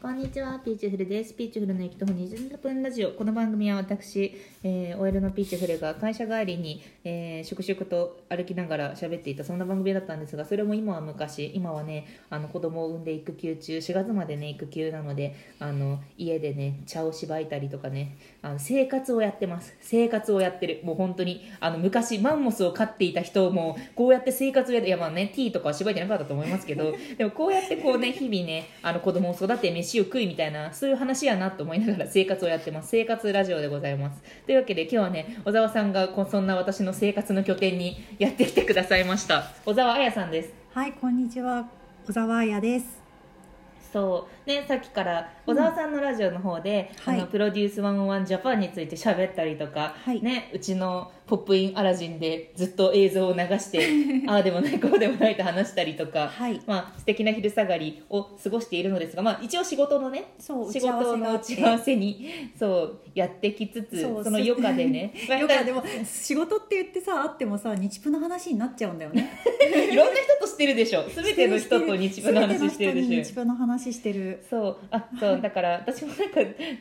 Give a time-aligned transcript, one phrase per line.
[0.00, 1.34] こんにちは、ピーチフルです。
[1.34, 3.10] ピーチフルの駅徒歩20分ラジオ。
[3.10, 4.32] この番組は私、
[4.62, 19.76] えー、OL のピーチフルが会社帰りに、えー、粛々と歩きながら喋っていた、そんな番組だったんですが、それも今は昔、今はね、あの子供を産んで育休中、4月までね、育休なので、あの家でね、茶をしばいたりとかね、あの生活をやってます。
[19.80, 20.80] 生活をやってる。
[20.84, 32.88] もう本当に、あの昔、マンモスを飼っていた人も、こうやって生活をやって、いやまあね、ティーとかはしばいてなかったと思いますけど、でもこうやってこうね、日々ね、あの子供を育て、飯を食いみたいなそういう話やなと思いながら生活をやってます。
[32.88, 34.20] 生活ラジオでございます。
[34.46, 39.44] というわけで今日はね小沢さんがそんな私の生活の拠点にやってきてくださいました。
[39.64, 40.52] 小沢彩さんです。
[40.74, 41.68] はいこんにちは。
[42.06, 43.08] 小沢彩です。
[43.92, 44.48] そう。
[44.48, 53.86] ねさっきから小沢さんのラジオの方で、うん、あの、はい、プロデュース101ジャパンについて喋ったりとか、はい、ねうちのポップインアラジンでずっと映像を流して
[54.26, 62.26] ああでもないこうでもないと話したりとか、はい、まあ素敵な昼下がりを過ごしているのですが、まあ、一応仕事のね仕事の打ち合わせに
[62.58, 65.12] そうやってきつつその余暇でね。
[65.28, 69.30] 余暇でも仕事って言ってさあってもさ日プの話になっちゃうんだよね。
[69.92, 71.04] いろんな人としてるでしょ。
[71.14, 73.22] 全ての人と日プの話してるでしょ。
[73.22, 74.44] 日プの話してる。
[74.48, 74.76] そう。
[74.90, 76.40] あそうだから私もなんか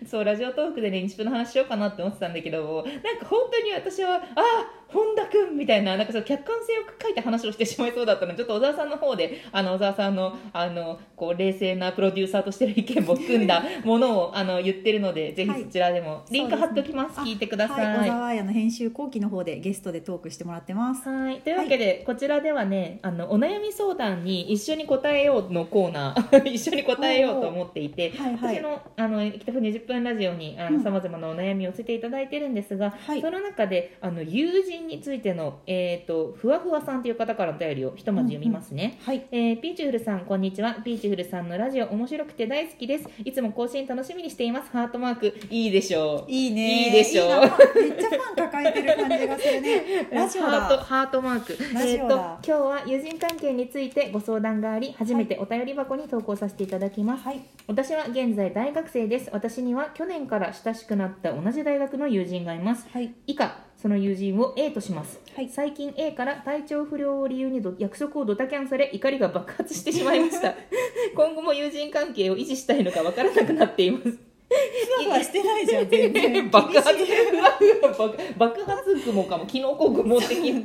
[0.09, 4.41] そうラジオトークでね日プの話しようかなって思ってたんだけどなんか本当に私はあ
[4.89, 21.07] 本田君みたいななんかその客観性を書いた話をしてしまいそうだったのでちょっと小沢さんの方であの小沢さんのあのこう冷静なプロデューサーとしての意見も含んだものをあの言ってるのでぜひそちらでもリンク貼っておきます、ね、聞いてください、はい、小沢彩の編集後期の方でゲストでトークしてもらってます。
[21.09, 21.41] はい。
[21.41, 40.75] というわけで、はい、こちらではねあのお悩み相談に一緒に答えようのコーナー 一緒に答えようと思っていて、はいはい、私のあの北ふ20分ラジオにさまざまなお悩みを寄せていただいてるんですが、はい、その中であの友人についてのえーと、ふわふわさんという方からのお便りをひとまず読みますね、うんうん、はい、えー、ピーチフルさんこんにちは。
[40.83, 43.09] ピーチフルさんのラジオ面白くて大好きです。
[43.23, 44.71] いつも更新楽しみにしています。
[44.71, 45.33] ハートマーク。
[45.49, 46.31] いいでしょう。
[46.31, 46.85] いいね。
[46.85, 47.27] いいでしょう。
[47.29, 50.07] めっちゃファン抱えてる感じがするね。
[50.11, 51.57] ラジオハートハートマーク。
[51.59, 59.29] えーと今日は友人関係についてご相談があり初めてお便り箱に投稿させていただきます、はい、私は現在大学生です。
[59.33, 70.55] 私には去年から親しくなった同じ大学の友人がいます、はい、以下その友人を A とします、はい、最近 A から体調不良を理由に約束をドタキャンされ怒りが爆発してしまいました。
[71.15, 76.49] 今後も友人関係を維持したいのかわからなくなっていますふわふわしてないじゃん全然。
[76.51, 77.57] 爆発ふわ
[77.93, 79.45] ふわ爆発雲かも。
[79.45, 80.61] キノコ雲的な。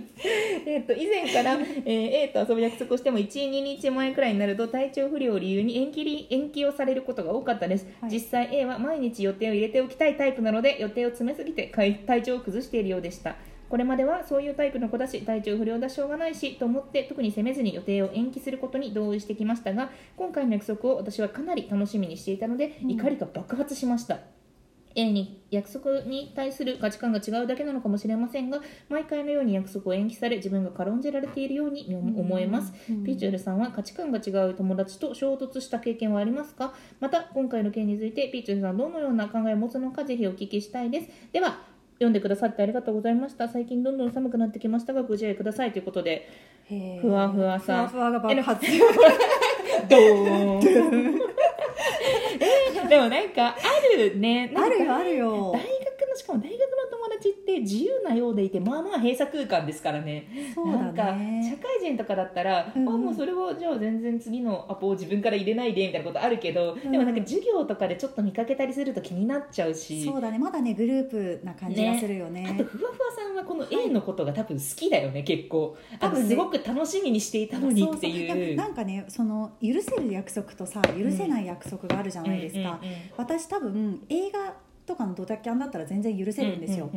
[0.67, 13.37] えっと以前から、えー、A と遊ぶ約束をしても12日前くらいになると体調不良を理由に延期延期をされることが多かったです、はい、実際 A は毎日予定を入れておきたいタイプなので予定を詰めすぎて体調を崩しているようでした
[13.73, 24.19] これまではそういうタイプの子だし体調不良だしょうがないしと思って特に責めずに予定を延期することに同意してきましたが今回の約束を私はかなり楽しみにしていたので、怒りが爆発しました。
[24.95, 28.61] A に約束に対する価値観が違うだけなのかもしれませんが
[28.91, 36.75] 毎回のように約束を延期され自分が軽んじられているように思えます、うん、ピーチュールさんは価値観が違う友達と衝突した経験はありますか？
[37.01, 41.09] また今回の件についてピーチュールさんどのような考えを持つのかぜひお聞きしたいです。
[41.33, 43.49] では読んでくださってありがとうございました。
[43.49, 45.73] 最近どんどん寒くなってきましたがご自愛ください。
[45.73, 46.29] ということで
[47.01, 47.83] ふわふわさ。
[47.83, 48.67] んふわふわが爆発。
[49.89, 50.61] ドーン。
[52.89, 53.55] でもなんかあ
[53.97, 54.53] るね。
[54.55, 55.53] あるよあるよ。
[55.53, 55.71] 大学
[56.11, 56.67] のしかも大学の
[57.23, 60.29] 達って自由なようでいてまあまあ閉鎖空間ですからね。
[60.55, 60.83] そうだね。
[60.83, 70.05] なんか社会人とかだったら、うん、あもうそれはじゃあ全然次のアポを自分から入れないでみたいなことあるけど、うん、でもなんか授業とかでちょっと見かけたりすると気になっちゃうし。
[70.05, 70.39] そうだね。
[70.39, 75.77] まだねグループな感じがするよね、ね、あとふわふわさんはこの A のことが多分好きだよね、はい、結構。
[76.01, 78.57] 多分、ね、すごく楽しみにしていたのにっていう。
[78.57, 82.81] なんかねその許せる約束とさ許せない約束があるじゃないですか、
[83.17, 84.55] 私多分映画
[84.85, 86.91] とかのドタキャンだったら全然許せるんですよ、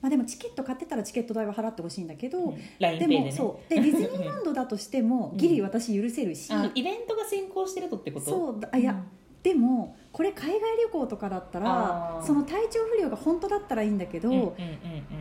[0.00, 3.70] まあ、でもチケット買ってたらチケット代は払ってほしいんだけど、うん、でも、そう。
[3.70, 8.26] でディズニーランドだとしてもギリ私許せるし、イベントが先行してるとってこと？
[8.26, 9.02] そうあいや、
[9.42, 14.56] でもこれ海外旅行とかだったらその体調不良が本当だったらいいんだけど、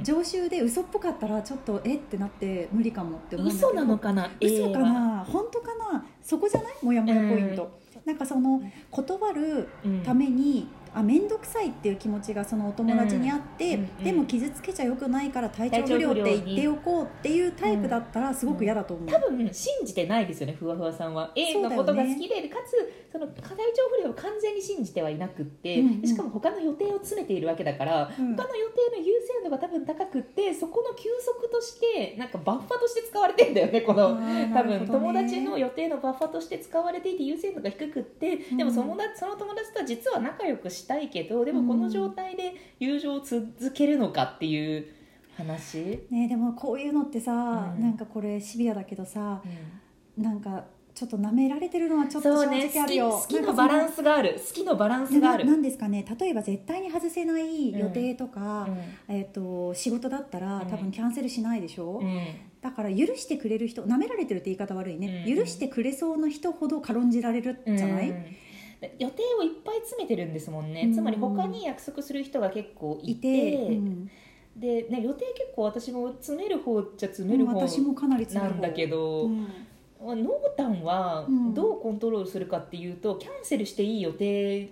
[0.02, 3.68] 常習で嘘っぽかったらちょっとえってなって無理かもって思うんだけど。
[3.68, 4.32] 嘘なのかな？
[4.42, 5.26] 嘘かな？
[5.26, 6.06] 本当かな？
[6.24, 6.74] そこじゃない？
[6.82, 9.68] モヤモヤポイント、なんかその断る
[10.06, 21.32] ために、あ面倒くさいっていう気持ちがそのお友達にあって、うんうんでも傷つけちゃよくないから体調不良って言っておこうっていうタイプだったらすごく嫌だと思う、多分信じてないですよねふわふわさんは。
[21.36, 23.56] A のことが好きで、かつその体調
[23.98, 26.08] 不良を完全に信じてはいなくって、うんうん。
[26.08, 28.36] しかも他の予定を詰めているわけだから、うん。
[28.36, 44.86] 他の予定の優先度が多分高くってそこの休息としてなんかバッファとして使われてんだよねこのあー多分友達の予定のバッファとして使われていて優先度が低くってでもそのその友達とは実は仲良くしたいけどでもこの状態で友情を続けるのかっていう
[45.38, 47.82] 話、ね、でもこういうのってさ、うん。
[47.82, 49.42] なんかこれシビアだけどさ
[50.18, 54.40] なんかちょっと舐められてるのはちょっと正直あるよ、好きのバランスがある。
[54.48, 55.44] 好きのバランスがある。
[55.44, 56.06] ななんですかね。
[56.18, 58.66] 例えば絶対に外せない予定とか、
[59.10, 59.14] うん。
[59.14, 60.68] えー、と仕事だったらうん。
[60.68, 62.26] 多分キャンセルしないでしょ、うん。
[62.62, 65.38] だから許してくれる人舐められてるって言い方悪いね、うん。
[65.38, 68.26] 許してくれそうな人ほど軽んじられるじゃない、うん
[69.00, 70.94] 予定をいっぱい詰めてるんですもんね、うん。
[70.94, 74.10] つまり他に約束する人が結構いいてて、うん。
[74.56, 79.48] で、ね、予定結構私も詰める方っちゃ詰める方私もかなり詰めるんだけど、うん。
[80.00, 81.54] 濃淡はうん。
[81.54, 84.70] どうコントロールするかっていうと、キャンセルしていい予定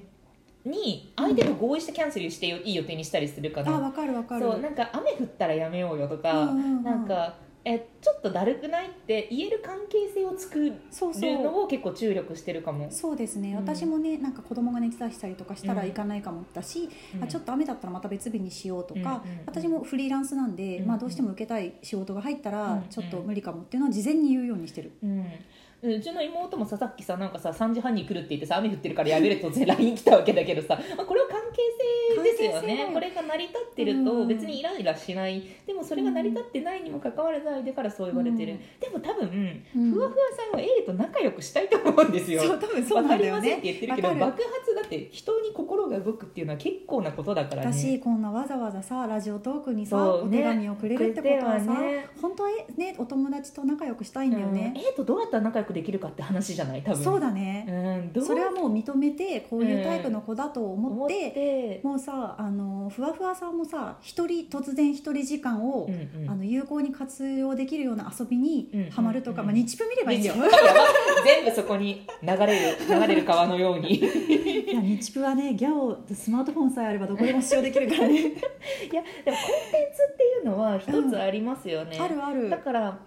[0.66, 5.54] に相手と合意してキャンセルしていい予定にしたりするかな、あ分かる分かるそうなんか雨降ったら。
[5.54, 11.42] やめようよとか、うんうんうんなんかえちょっとだるくないって言える関係性を作るそうそう。
[11.42, 12.88] のを結構注力してるかも。
[12.92, 13.56] そうですね、うん。
[13.58, 17.24] 私もねなんか子供が熱出したりとかしたらうん行かないかもだし、うん。
[17.24, 19.46] あちょっと雨だったらまた別日にしようとか、うんうんうん。
[19.46, 24.92] 私もフリーランスなんで、うんまあ、どうしても受けたい仕事が入ったうんらちょっと無理かもっていうのは事前に言うようにしてる。
[25.02, 25.26] うん
[25.84, 31.62] うちの妹もささっきさなんかさ3時半に来るって言ってさ雨降ってるからやめると LINE 来たわけだけどさ、まあ、これは関係
[32.16, 32.90] 性ですよね。
[32.94, 34.06] これが成り立ってるうん。
[34.06, 35.42] と別にイライラしない。
[35.66, 38.60] でもそれが成り立ってないにもかかわらず相手からそう言われてる、うん。
[38.80, 39.92] でも多分、うん。
[39.92, 42.42] ふわふわさんは A と仲良くしたいと思うんですよ。
[42.42, 43.42] そう多分そうなんだよね。
[43.42, 47.74] りませんって言ってるけど爆発だって人に心が動くっていうのは結構なことだからね。
[47.74, 50.04] 私こんなわざわざさラジオトークにさ、ね。
[50.04, 52.08] お手紙をくれるってことはさ、ね。
[52.22, 54.74] 本当はねお友達と仲良くしたいんだよね。
[54.76, 56.84] うん、A とどうやったら仲良くできるかって話じゃない？
[56.84, 57.04] 多分。
[57.04, 66.30] そうだね、うん、それはもう認めてこういうタイプの子だと思思っって、てもうさあのふわふわさんもさ一人突然一人時間を、うんうん。
[66.30, 70.36] あの有効に活用できるような遊びにうんハマるとか、うんまあ、日プ見ればいいんだよ。
[71.26, 73.96] 全部そこに流れる流れる川のように。
[73.96, 78.22] いいや日プはねギャオスマートフォンさえあればどこでも使用できるからね。
[78.22, 82.50] やでもコンテンツっていうのは一つありますよね、あるある。
[82.50, 83.00] だから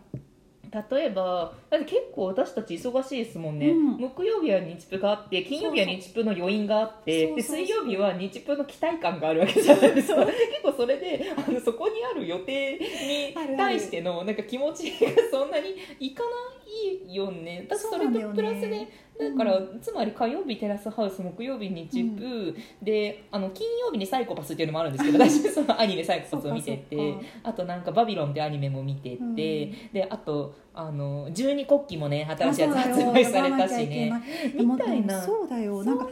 [0.91, 3.97] 例えばだって結構私たち忙しいですもんね、うん。
[3.99, 10.25] 木曜日は日プがあって金曜日は日プの余韻があってで水曜日は日プの期待感があるわけじゃないですか。
[10.27, 16.29] 結構それであのそこにある予定に対してのなんか気持ちがそんなにいかな
[16.66, 16.66] い
[17.09, 17.67] よね。
[17.69, 29.35] 私それとプラスでだから、つまり火曜日テラスハウス木曜日日プ、であの金曜日にサイコパスっていうのもあるんですけど 私そのアニメサイコパスを見てそてあとなんかバビロンってアニメも見てて、うん。
[29.35, 34.13] であとあの十二国旗もね新しいやつ発売されたしね。
[34.55, 35.21] みたいな。
[35.21, 35.83] そうだよ。
[35.83, 36.09] なんか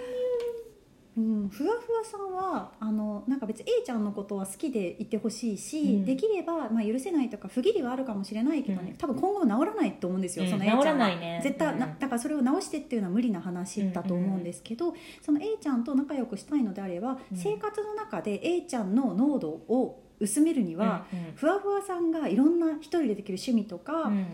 [1.17, 6.05] うん、ふわふわさんはあのなんか別に A ちゃんのことは好きでいてほしいし、うん。
[6.05, 8.97] できれば、まあ、許せないとか不義理はあるかもしれないけどね、うん。
[8.97, 10.51] 多分今後は治らないと思うんですよ、うん。
[10.51, 11.09] その A ちゃんは。
[11.09, 11.41] ね。
[11.43, 11.79] 絶対、うん。
[11.79, 17.37] なだからそれを直してっていうのは無理な話だと思うんですけど、その A ちゃんと仲良くしたいのであれば、うん。
[17.37, 21.07] 生活の中で A ちゃんの濃度を薄めるには、
[21.37, 24.27] ふわふわさんがいろんな一人でできる趣味とか、うん。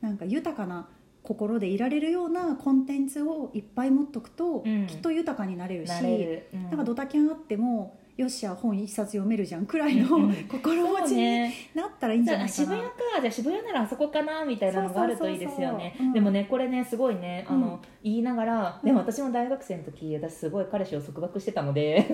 [0.00, 0.88] なんか豊かな
[1.24, 4.86] 心でいられるようなコンテンツをいっぱい持っとくと、うん。
[4.86, 6.62] きっと豊かになれるしる、うん。
[6.64, 10.06] なんかドタキャンあってもよっしゃ本一冊読めるじゃんくらいの、
[10.48, 12.52] 心持ちになったらいいんじゃないかな。
[12.52, 12.88] 渋谷か
[13.20, 15.96] じゃあ渋谷ならあそこかなみたいなのがあるといいですよね。
[16.14, 18.86] でもねこれねすごいねあの、うん言いながらうん。
[18.86, 22.06] でも私も大学生の時私すごい彼氏を束縛してたので。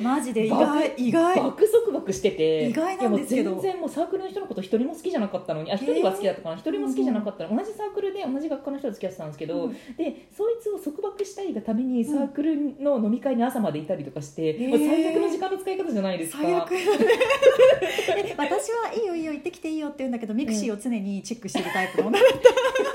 [0.00, 1.36] マジで 意外意外。
[1.36, 2.70] 爆束縛してて。
[2.70, 3.52] 意外なんですけど。
[3.52, 7.54] 全然もうサークルの人のこと一人も好きじゃなかったのにあ一人は好きだったかな一人も好きじゃなかったの。
[7.54, 9.72] 同じサークルで同じ学科の人と付き合ってたんですけど、うん。
[9.72, 16.38] でそいつを束縛したいがためにサークルの飲み会に朝までいたりとかして、う最悪の時間の使い方じゃないですか。
[16.42, 16.70] 最悪
[18.36, 22.89] 私はいいよいいよ行ってきていいよって言うんだけどミクシーを常にチェックしてるタイプの女だった。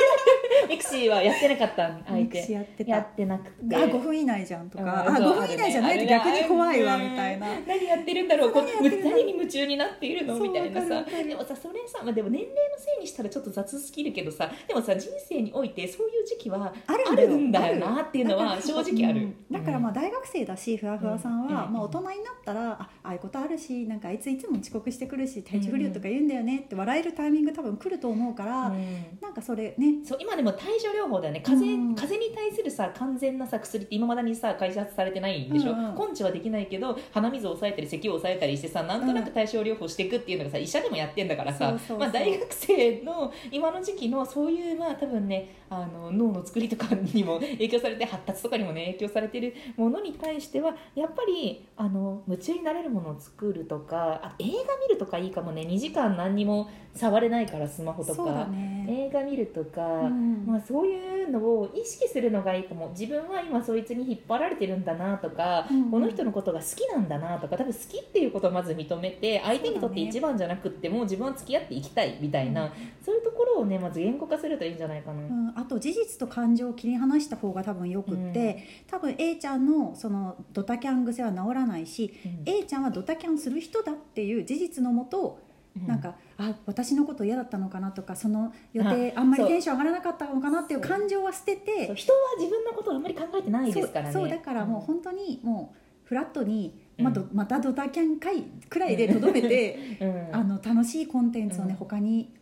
[0.89, 2.91] シーはやってなかったた相手やってた。
[2.91, 3.75] やってなくて。
[3.75, 5.17] あ5分以内じゃんとか、あうん。
[5.17, 7.51] そう5分以内じゃないと逆に怖いわみたいな。
[7.51, 7.67] うん。
[7.67, 10.39] 何やってるんだろうこ何に夢中になっているの？
[10.39, 11.03] みたいなさ。
[11.03, 17.77] でもさそれさ、まあ、でも年齢のせいにしたらちょっと雑すぎるけどさでもさ人生においてそういう時期はあるんだよ。
[17.77, 19.35] なっていうのは正直ある、うん。
[19.51, 21.73] だからまあ大学生だしふわふわさんは、うん。
[21.73, 22.15] まあ、大人になっ
[22.45, 29.17] たらあああいうことあるしなんかあいついつも遅刻してくるし体調不良とか言うんだよねって笑えるタイミング多分来ると思うから、うん。
[29.21, 30.05] なんかそれね。
[30.05, 31.41] そう今でも対症療法だよね。
[31.41, 31.95] 風邪,、うん。
[31.95, 35.95] 風邪に対するさ完全なさ薬って今まだにさ開発されてないんでしょ、うんうん。
[35.95, 55.61] 根治はできないけど鼻水を抑えたり咳を抑えたりしてさなんとなく対症療法していくっていうのがさ医者でもやってんだからさまあ、大学生の今の時期のそういうまあ多分ねあの脳の作りとかにも影響されて発達とかにもね影響されてるものに対してはやっぱりあの夢中になれるものを作るとかあ映画見るとかいいかもね。
[55.61, 60.45] 2時間何にも触れないからスマホとか、ね、映画見るとか、うん。
[60.45, 62.89] まあ、そういうのを意識するのがいいかも。
[62.89, 75.21] 自分は今そいつに引っ張られてるんだなとか、うんこの人のことが好きなんだなとか多分好きっていうことをまず認めて相手にとって一番じゃなくってもう自分は付き合っていきたいみたいな、そういうところをねまず言語化するといいんじゃないかな。
[75.21, 82.53] うん、あと事実と感情を切り離した方が多分よくって、多分 A ちゃんのそのドタキャン癖は治らないし、うん。
[82.53, 85.44] A ちゃんはドタキャンする人だっていう事実のもと、うん
[85.75, 91.93] なんかあ私のこと嫌だったのかなとかその予定ああんまりテンション上がらなかったのかなっていう感情は捨てて。
[91.95, 94.13] 人は自分のことをあんまり考えてないですからね。
[94.13, 97.29] そうだからもう本当にもうフラットに、うん。
[97.33, 100.35] またドタキャン会くらいでとどめて、 うん。
[100.35, 101.75] あの楽しいコンテンツをね、うん。
[101.77, 102.33] 他に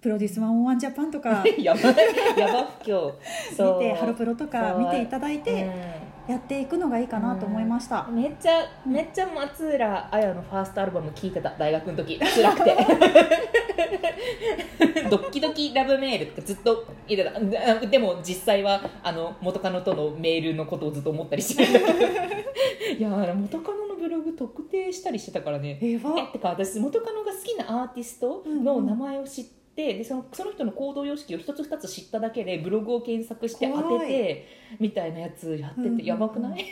[0.00, 3.12] プロデュース101ジャパンとか やばやば不況。
[3.52, 12.18] 見てハロプロとか見ていただいてうんやっていくのがいいかなと思いました、めっちゃめっちゃ松浦綾のファーストアルバム聴いてた大学の時。
[12.34, 12.76] 辛くて。
[15.08, 17.38] ドッキドキラブメールとかずっと言ってた。
[17.80, 21.62] ででも実際はあの元カノとのメールのことをずっと思ったりして。
[22.98, 25.78] いや元カノのブログ特定したりしてたからね。
[25.80, 34.48] えわえってか私元カノが好きなアーティストの名前を知って、でそのその人の行動様式を一つ二つ知っただけでブログを検索して当てて
[34.80, 35.96] みたいなやつやってうんうんうん。
[35.98, 36.64] てやばくない、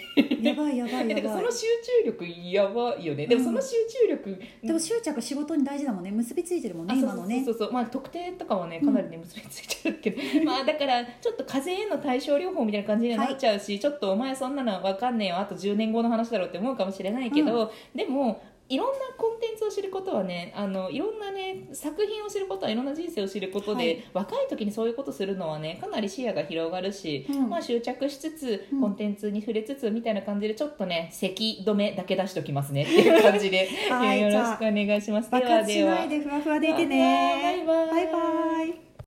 [0.42, 1.22] やばいやばいやばい。
[1.22, 1.66] その集
[2.02, 3.26] 中力やばいよね。
[3.26, 3.76] でもその集
[4.08, 6.10] 中力、でも執着仕事に大事だもんね。
[6.12, 7.44] 結びついてるもんね今のね。
[7.44, 7.72] そうそうそう。
[7.74, 15.36] まあ特定とかはねかなりね結びついちゃうけど、 まあだからちょっと風邪への対症療法みたいな感じになっちゃうし、ちょっとお前そんなのわかんねえよ。
[15.36, 24.04] あと10年後の話だろうって思うかもしれないけど、でもいろんなコンテンツを知ることはねあのいろんなね作品を知ることはいろんな人生を知ることで、はい。
[24.14, 27.50] 若い時にそういうことするのはねかなり視野が広がるし、うん。
[27.50, 28.80] まあ執着しつつうん。
[28.80, 35.30] コンテンツに触れつつみたいな感じでちょっとね咳止めだけ出しときますね っていう感じで、はいよろしくお願いします。
[35.30, 35.64] ではバイ
[37.66, 37.88] バイ。
[37.90, 38.93] バイバイ